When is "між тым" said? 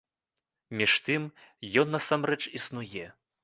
0.79-1.29